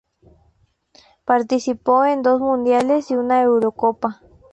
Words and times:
Participó 1.25 2.05
en 2.05 2.23
dos 2.23 2.41
Mundiales 2.41 3.11
y 3.11 3.15
una 3.15 3.39
Eurocopa. 3.43 4.19